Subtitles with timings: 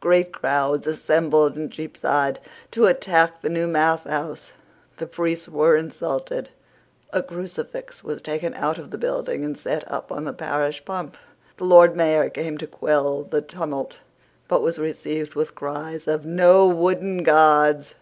[0.00, 2.40] Great crowds assembled in Cheapside
[2.70, 4.52] to attack the new mass house.
[4.98, 6.50] The priests were insulted.
[7.10, 11.16] A crucifix was taken out of the building and set up on the parish pump.
[11.56, 14.00] The Lord Mayor came to quell the tumult,
[14.46, 17.94] but was received with cries of "No wooden gods."